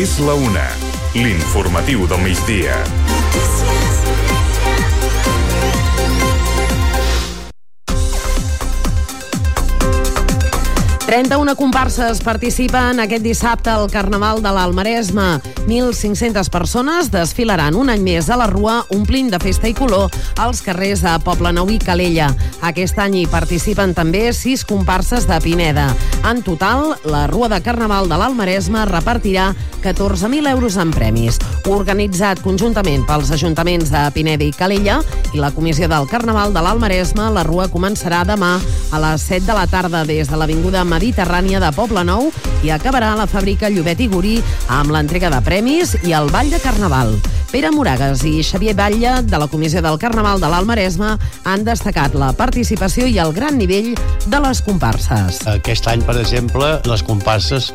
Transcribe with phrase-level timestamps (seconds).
[0.00, 0.62] És la una.
[1.12, 2.78] L'informatiu del migdia.
[11.10, 15.40] 31 comparses participen aquest dissabte al Carnaval de l'Almaresme.
[15.66, 20.06] 1.500 persones desfilaran un any més a la Rua, omplint de festa i color
[20.38, 22.30] els carrers de Poblenou i Calella.
[22.62, 25.88] Aquest any hi participen també 6 comparses de Pineda.
[26.24, 31.38] En total, la Rua de Carnaval de l'Almaresme repartirà 14.000 euros en premis.
[31.70, 35.00] Organitzat conjuntament pels ajuntaments de Pineda i Calella
[35.32, 38.58] i la Comissió del Carnaval de l'Almaresme, la Rua començarà demà
[38.92, 42.30] a les 7 de la tarda des de l'Avinguda Mediterrània de Poble Nou
[42.62, 46.52] i acabarà a la fàbrica Llobet i Gurí amb l'entrega de premis i el Ball
[46.52, 47.16] de Carnaval.
[47.50, 51.16] Pere Moragas i Xavier Batlle, de la Comissió del Carnaval de l'Almaresme,
[51.50, 53.88] han destacat la participació i el gran nivell
[54.30, 55.40] de les comparses.
[55.50, 57.72] Aquest any, per exemple, les comparses,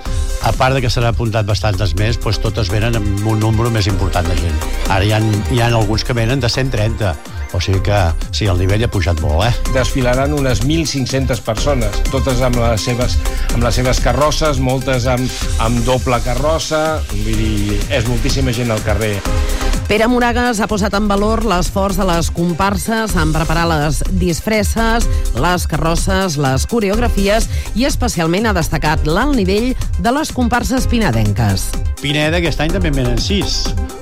[0.48, 3.92] a part de que s'han apuntat bastantes més, doncs totes venen amb un número més
[3.92, 4.64] important de gent.
[4.88, 5.20] Ara hi ha,
[5.52, 7.12] hi ha alguns que venen de 130,
[7.54, 8.00] o sigui que
[8.32, 9.74] sí, el nivell ha pujat molt, eh?
[9.76, 13.20] Desfilaran unes 1.500 persones, totes amb les seves,
[13.54, 15.30] amb les seves carrosses, moltes amb,
[15.66, 19.18] amb doble carrossa, vull dir, és moltíssima gent al carrer.
[19.86, 25.06] Pere Moragas ha posat en valor l'esforç de les comparses en preparar les disfresses,
[25.38, 27.46] les carrosses, les coreografies
[27.78, 31.68] i especialment ha destacat l'alt nivell de les comparses pinadenques.
[32.02, 33.60] Pineda aquest any també en venen 6.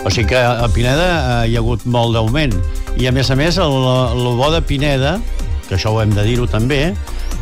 [0.08, 2.56] O sigui que a Pineda eh, hi ha hagut molt d'augment.
[2.98, 3.74] I a més a més, el,
[4.14, 5.18] el bo de Pineda,
[5.68, 6.94] que això ho hem de dir-ho també,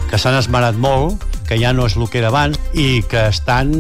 [0.10, 3.74] que s'han esmerat molt, que ja no és el que era abans, i que estan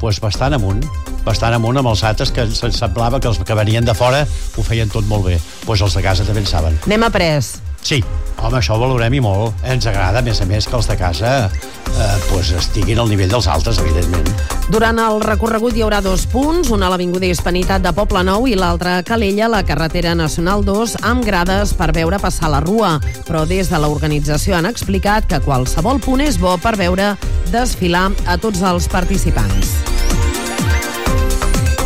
[0.00, 0.84] pues, bastant amunt
[1.26, 4.66] bastant amunt amb els altres que se'ns semblava que els que venien de fora ho
[4.66, 5.40] feien tot molt bé.
[5.40, 6.82] Doncs pues els de casa també en saben.
[6.86, 7.65] N'hem après.
[7.86, 8.00] Sí,
[8.42, 9.60] home, això ho valorem i molt.
[9.62, 13.30] Ens agrada, a més a més, que els de casa eh, pues estiguin al nivell
[13.30, 14.26] dels altres, evidentment.
[14.74, 18.56] Durant el recorregut hi haurà dos punts, una a l'Avinguda Hispanitat de Poble Nou i
[18.58, 22.96] l'altra a Calella, la carretera nacional 2, amb grades per veure passar la rua.
[23.28, 27.14] Però des de l'organització han explicat que qualsevol punt és bo per veure
[27.54, 29.95] desfilar a tots els participants.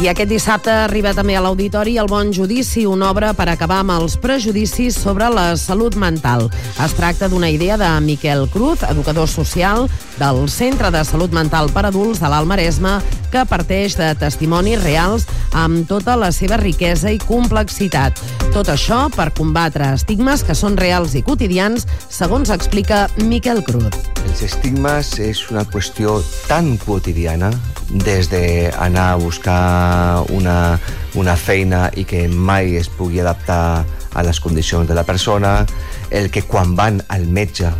[0.00, 3.92] I aquest dissabte arriba també a l'Auditori El Bon Judici, una obra per acabar amb
[3.98, 6.46] els prejudicis sobre la salut mental.
[6.80, 11.84] Es tracta d'una idea de Miquel Cruz, educador social del Centre de Salut Mental per
[11.90, 12.94] Adults de l'Almaresme,
[13.30, 18.16] que parteix de testimonis reals amb tota la seva riquesa i complexitat.
[18.54, 24.00] Tot això per combatre estigmes que són reals i quotidians, segons explica Miquel Cruz.
[24.24, 27.52] Els estigmes és una qüestió tan quotidiana,
[27.90, 29.89] des d'anar a buscar
[30.34, 30.78] una,
[31.14, 35.64] una feina i que mai es pugui adaptar a les condicions de la persona,
[36.10, 37.70] el que quan van al metge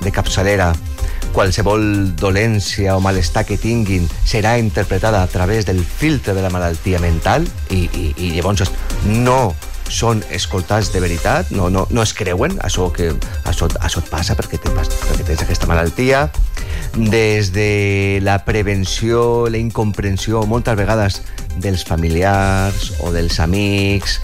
[0.00, 0.72] de capçalera
[1.34, 6.98] qualsevol dolència o malestar que tinguin serà interpretada a través del filtre de la malaltia
[6.98, 8.72] mental i, i, i llavors
[9.06, 9.54] no
[9.90, 13.10] són escoltats de veritat, no, no, no es creuen això que
[13.44, 16.28] això, això et passa perquè, te, perquè tens aquesta malaltia.
[16.94, 21.20] Des de la prevenció, la incomprensió moltes vegades
[21.60, 24.20] dels familiars o dels amics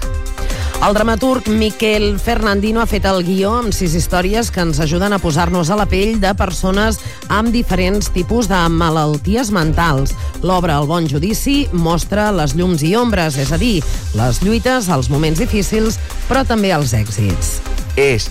[0.85, 5.19] el dramaturg Miquel Fernandino ha fet el guió amb sis històries que ens ajuden a
[5.19, 7.01] posar-nos a la pell de persones
[7.33, 10.13] amb diferents tipus de malalties mentals.
[10.47, 13.81] L'obra El bon judici mostra les llums i ombres, és a dir,
[14.15, 15.97] les lluites, els moments difícils,
[16.29, 17.57] però també els èxits.
[17.97, 18.29] És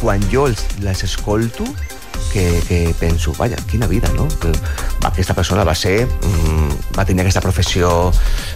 [0.00, 0.48] quan jo
[0.82, 1.68] les escolto
[2.32, 4.26] que, que penso, vaja, quina vida, no?
[4.40, 4.50] Que
[5.04, 6.65] aquesta persona va ser, mmm,
[6.96, 8.10] va tenir aquesta professió,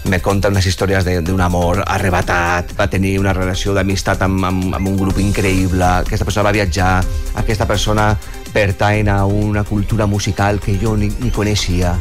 [0.09, 4.89] me conta unes històries d'un amor arrebatat, va tenir una relació d'amistat amb, amb, amb
[4.89, 6.95] un grup increïble, aquesta persona va viatjar,
[7.43, 8.15] aquesta persona
[8.53, 11.95] pertany a una cultura musical que jo ni, ni coneixia.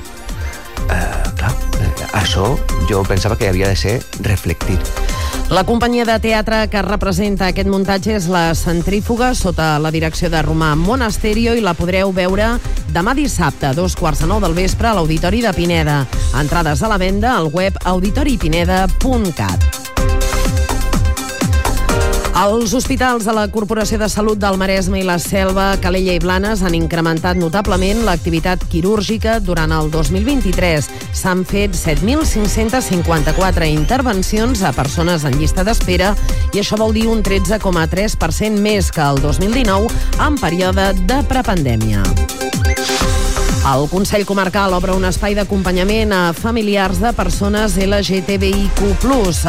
[0.89, 1.51] Uh, clar,
[1.83, 2.55] eh, això
[2.89, 5.08] jo pensava que havia de ser reflectit.
[5.49, 10.43] La companyia de teatre que representa aquest muntatge és la Centrífuga, sota la direcció de
[10.45, 12.51] Romà Monasterio, i la podreu veure
[12.93, 16.03] demà dissabte, a dos quarts de nou del vespre, a l'Auditori de Pineda.
[16.37, 19.78] Entrades a la venda al web auditoripineda.cat.
[22.39, 26.61] Els hospitals de la Corporació de Salut del Maresme i la Selva, Calella i Blanes
[26.63, 30.87] han incrementat notablement l'activitat quirúrgica durant el 2023.
[31.19, 36.15] S'han fet 7.554 intervencions a persones en llista d'espera
[36.53, 39.91] i això vol dir un 13,3% més que el 2019
[40.23, 42.07] en període de prepandèmia.
[43.67, 48.79] El Consell Comarcal obre un espai d'acompanyament a familiars de persones LGTBIQ+.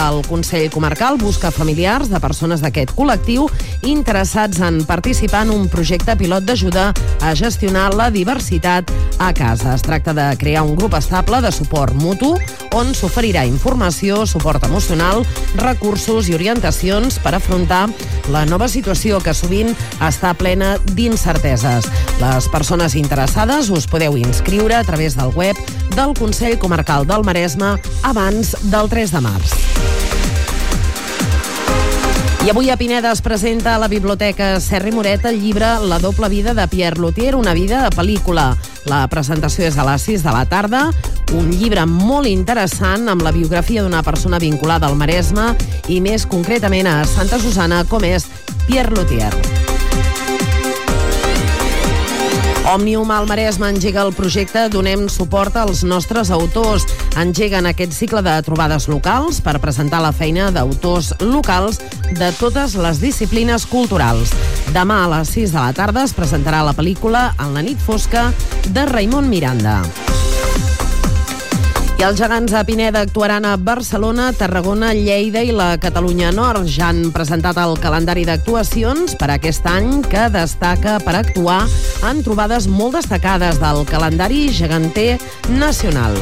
[0.03, 3.47] El Consell Comarcal busca familiars de persones d'aquest col·lectiu
[3.87, 6.91] interessats en participar en un projecte pilot d'ajuda
[7.23, 8.91] a gestionar la diversitat
[9.21, 9.77] a casa.
[9.77, 12.35] Es tracta de crear un grup estable de suport mutu
[12.75, 15.25] on s'oferirà informació, suport emocional,
[15.57, 17.87] recursos i orientacions per afrontar
[18.31, 21.89] la nova situació que sovint està plena d'incerteses.
[22.21, 25.57] Les persones interessades us podeu inscriure a través del web
[25.95, 29.53] del Consell Comarcal del Maresme abans del 3 de març.
[32.47, 36.31] I avui a Pineda es presenta a la Biblioteca Serri Moret el llibre La doble
[36.31, 38.57] vida de Pierre Luthier, una vida de pel·lícula.
[38.89, 40.87] La presentació és a les 6 de la tarda,
[41.37, 45.53] un llibre molt interessant amb la biografia d'una persona vinculada al Maresme
[45.93, 48.31] i més concretament a Santa Susana, com és
[48.65, 49.60] Pierre Luthier.
[52.71, 56.85] Òmnium al Maresme engega el projecte Donem suport als nostres autors.
[57.19, 61.81] Engeguen aquest cicle de trobades locals per presentar la feina d'autors locals
[62.15, 64.31] de totes les disciplines culturals.
[64.71, 68.29] Demà a les 6 de la tarda es presentarà la pel·lícula En la nit fosca
[68.71, 69.81] de Raimon Miranda.
[72.01, 76.65] I els gegants a Pineda actuaran a Barcelona, Tarragona, Lleida i la Catalunya Nord.
[76.65, 81.61] Ja han presentat el calendari d'actuacions per aquest any que destaca per actuar
[82.09, 85.19] en trobades molt destacades del calendari geganter
[85.61, 86.17] nacional.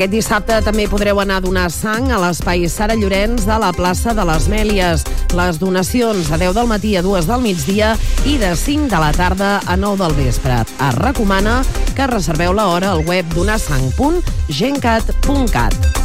[0.00, 4.16] Aquest dissabte també podreu anar a donar sang a l'espai Sara Llorenç de la plaça
[4.16, 5.04] de les Mèlies.
[5.36, 7.92] Les donacions a 10 del matí a 2 del migdia
[8.24, 10.64] i de 5 de la tarda a 9 del vespre.
[10.64, 11.60] Es recomana
[11.92, 15.99] que reserveu l'hora al web donasang.gencat.cat.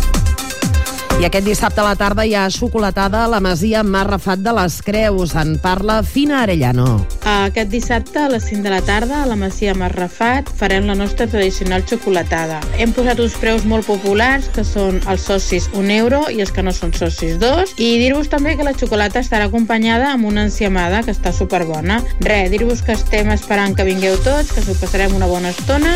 [1.15, 4.81] I aquest dissabte a la tarda hi ha xocolatada a la Masia Marrafat de les
[4.83, 5.31] Creus.
[5.39, 7.05] En parla Fina Arellano.
[7.23, 11.27] Aquest dissabte a les 5 de la tarda a la Masia Marrafat farem la nostra
[11.31, 12.59] tradicional xocolatada.
[12.77, 16.65] Hem posat uns preus molt populars que són els socis 1 euro i els que
[16.67, 20.99] no són socis 2 i dir-vos també que la xocolata estarà acompanyada amb una enciamada
[21.01, 22.01] que està superbona.
[22.27, 25.95] Re, dir-vos que estem esperant que vingueu tots, que s'ho passarem una bona estona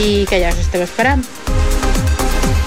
[0.00, 1.28] i que ja us estem esperant.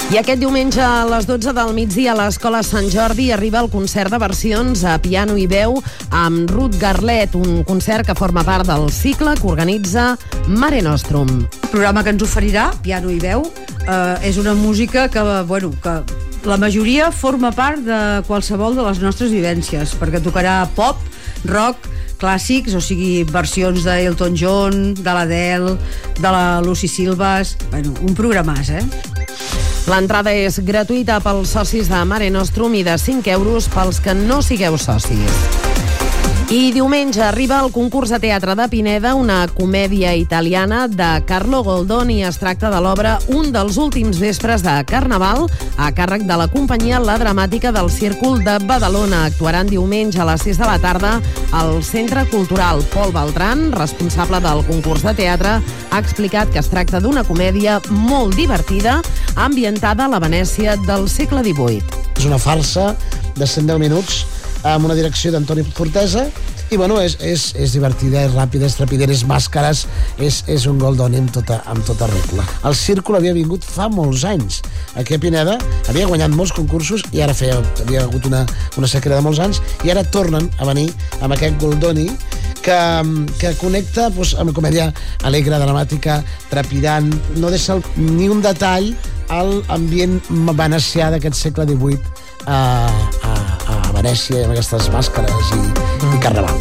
[0.08, 4.14] I aquest diumenge a les 12 del migdia a l'Escola Sant Jordi arriba el concert
[4.14, 5.76] de versions a piano i veu
[6.16, 10.14] amb Ruth Garlet, un concert que forma part del cicle que organitza
[10.48, 11.34] Mare Nostrum.
[11.44, 13.44] El programa que ens oferirà, piano i veu,
[13.84, 16.00] eh, és una música que, bueno, que
[16.48, 21.04] la majoria forma part de qualsevol de les nostres vivències, perquè tocarà pop,
[21.52, 21.92] rock,
[22.24, 25.76] clàssics, o sigui, versions d'Elton John, de l'Adele,
[26.16, 27.58] de la Lucy Silvas...
[27.76, 29.17] Bueno, un programàs, eh?
[29.88, 34.42] L'entrada és gratuïta pels socis de Mare Nostrum i de 5 euros pels que no
[34.44, 35.67] sigueu socis.
[36.48, 42.22] I diumenge arriba el concurs de teatre de Pineda, una comèdia italiana de Carlo Goldoni.
[42.24, 47.02] Es tracta de l'obra Un dels últims vespres de Carnaval, a càrrec de la companyia
[47.04, 49.26] La Dramàtica del Círcul de Badalona.
[49.28, 51.18] Actuaran diumenge a les 6 de la tarda
[51.52, 55.58] al Centre Cultural Pol Beltran, responsable del concurs de teatre,
[55.92, 59.02] ha explicat que es tracta d'una comèdia molt divertida,
[59.36, 61.84] ambientada a la Venècia del segle XVIII.
[62.16, 62.94] És una farsa
[63.36, 64.24] de 110 minuts
[64.64, 66.28] amb una direcció d'Antoni Fortesa
[66.70, 69.86] i bueno, és, és, és divertida, és ràpida, és trepidera, és màscares,
[70.20, 72.44] és, és un Goldoni amb tota, amb tota regla.
[72.68, 74.60] El Círcul havia vingut fa molts anys.
[75.00, 75.56] Aquí a Pineda
[75.88, 78.44] havia guanyat molts concursos i ara feia, havia hagut una,
[78.76, 80.90] una sequera de molts anys i ara tornen a venir
[81.22, 82.10] amb aquest Goldoni
[82.66, 82.80] que,
[83.40, 84.90] que connecta doncs, amb comèdia
[85.24, 86.20] alegre, dramàtica,
[86.52, 88.92] trepidant, no deixa ni un detall
[89.32, 90.20] a l'ambient
[90.52, 92.58] venecià d'aquest segle XVIII a,
[94.08, 95.60] a, a Venècia amb aquestes màscares i,
[96.16, 96.56] i carnaval.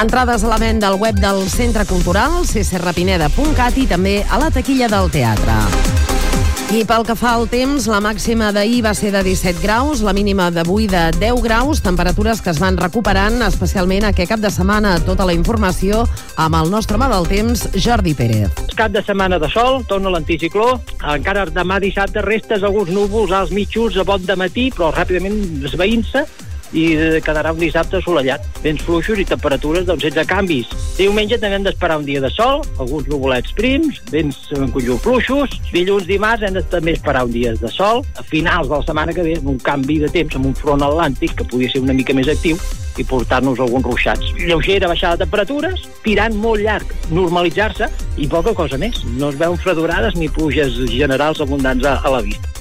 [0.00, 4.88] Entrades a la venda al web del Centre Cultural, ccrapineda.cat i també a la taquilla
[4.88, 5.56] del teatre.
[6.74, 10.12] I pel que fa al temps, la màxima d'ahir va ser de 17 graus, la
[10.12, 14.96] mínima d'avui de 10 graus, temperatures que es van recuperant, especialment aquest cap de setmana.
[15.06, 18.50] Tota la informació amb el nostre home del temps, Jordi Pérez.
[18.74, 20.80] Cap de setmana de sol, torna l'anticicló.
[21.14, 26.26] Encara demà dissabte restes alguns núvols als mitjos a bon de matí, però ràpidament esveint-se
[26.72, 26.86] i
[27.24, 28.44] quedarà un dissabte assolellat.
[28.64, 30.72] Vents fluixos i temperatures doncs, sense canvis.
[30.96, 35.58] Diumenge també hem d'esperar un dia de sol, alguns nuvolets prims, vents en conjunt fluixos.
[35.72, 38.02] Dilluns, dimarts hem de també esperar un dia de sol.
[38.16, 41.36] A finals de la setmana que ve, un canvi de temps amb un front atlàntic
[41.38, 42.58] que podria ser una mica més actiu
[42.96, 44.32] i portar-nos alguns ruixats.
[44.40, 49.02] Lleugera baixada de temperatures, tirant molt llarg, normalitzar-se i poca cosa més.
[49.20, 52.55] No es veuen fredurades ni pluges generals abundants a, a la vista.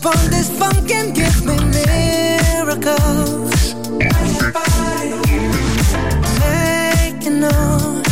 [0.00, 3.74] upon this funk and give me miracles.
[6.40, 8.02] Making on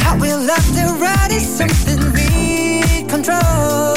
[0.00, 3.87] how we love to ride is something we control.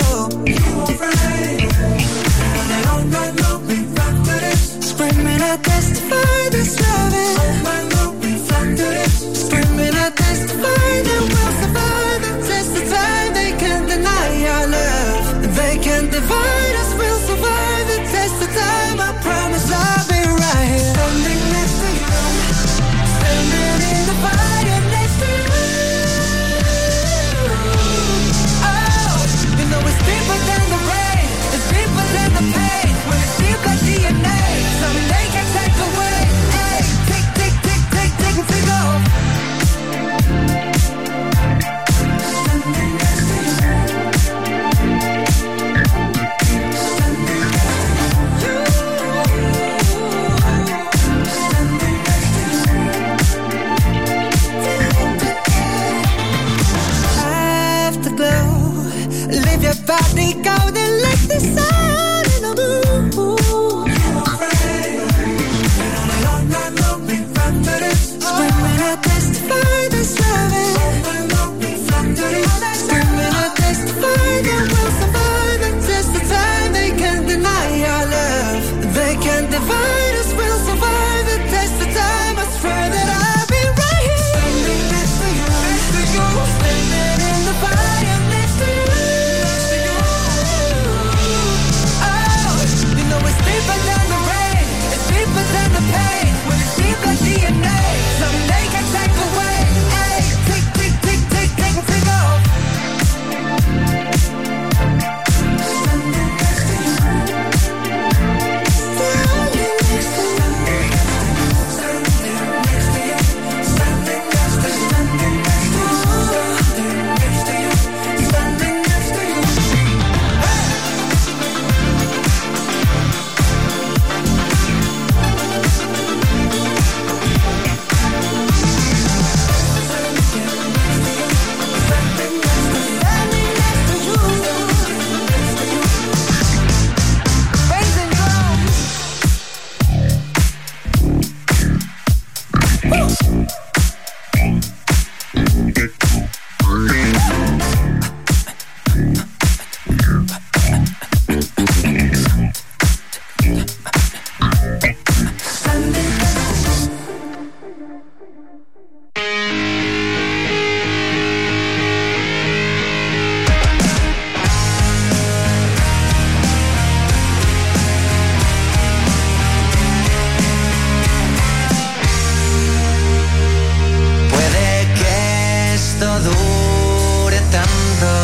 [177.52, 178.21] gritando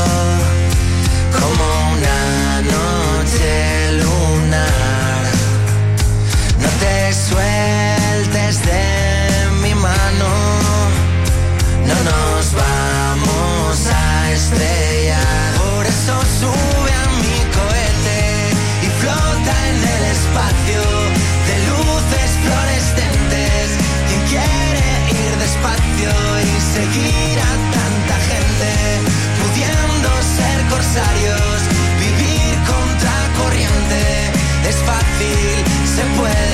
[35.97, 36.46] se puede.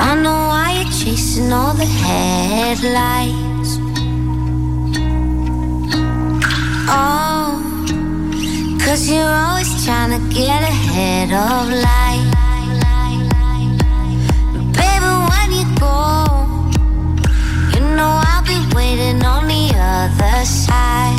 [0.00, 3.78] I know why you're chasing all the headlights.
[6.88, 7.58] Oh,
[8.80, 12.34] Cause you're always trying to get ahead of life.
[14.78, 15.98] Baby, when you go,
[17.74, 21.18] you know I'll be waiting on the other side.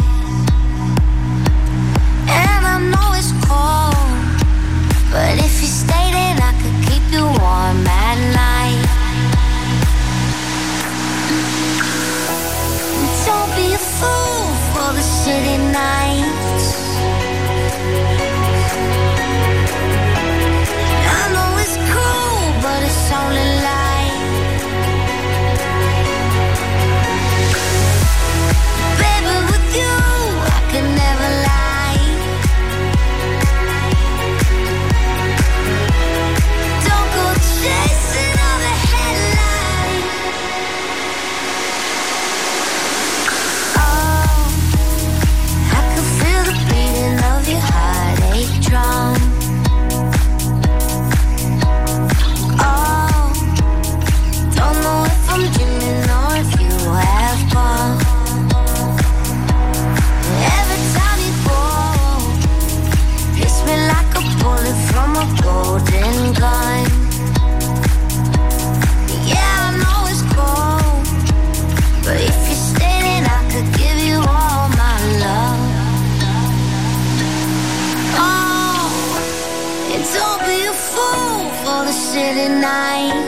[2.28, 3.94] And I know it's cold,
[5.12, 7.99] but if you stay, then I could keep you warm.
[15.20, 16.29] city night.
[82.60, 83.19] night.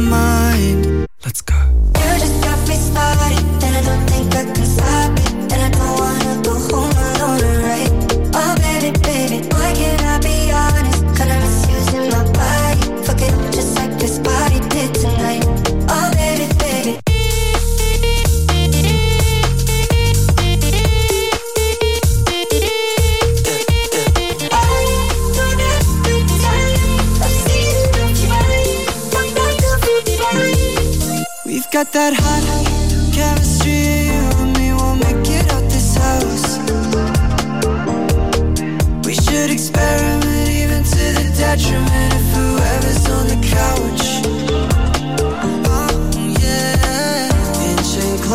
[0.00, 1.06] mind.
[1.24, 1.79] Let's go.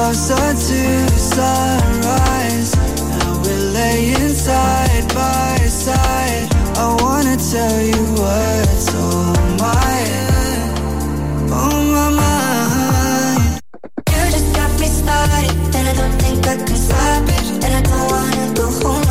[0.06, 2.76] closer to sunrise.
[3.10, 6.48] Now we're laying side by side.
[6.78, 9.98] I wanna tell you what's on my
[11.52, 13.62] on my mind.
[14.12, 17.82] You just got me started, and I don't think I can stop it, and I
[17.82, 19.05] don't wanna go home.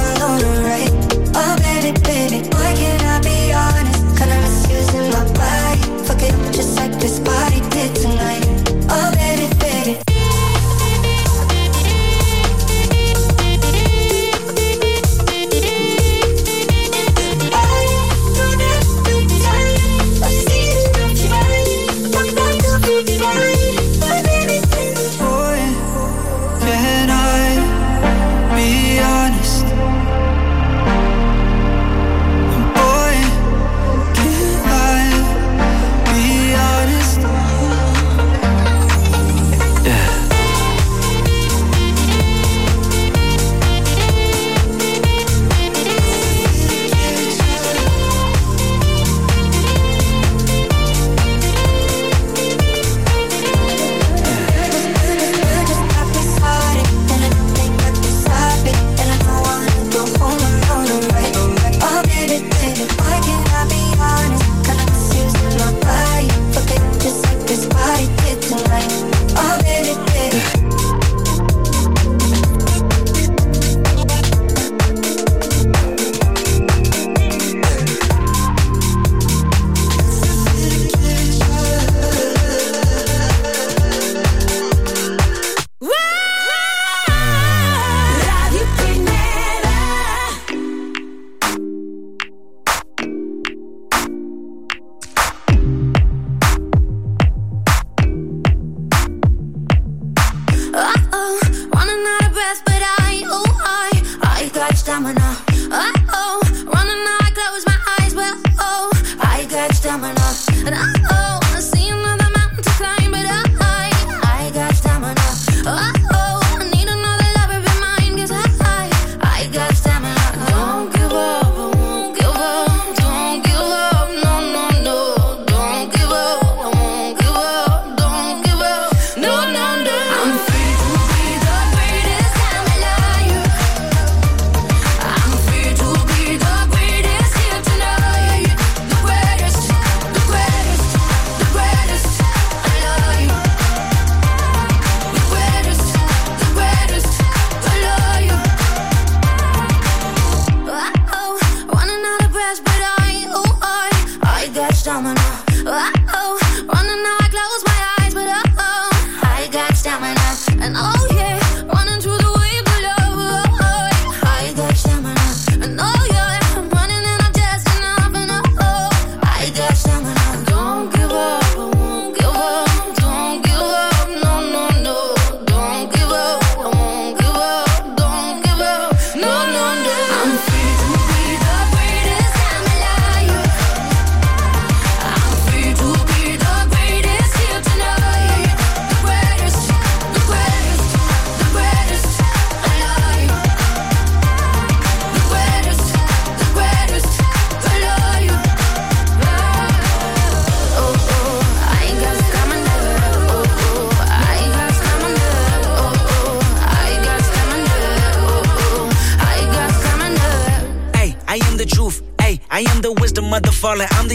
[213.66, 213.93] I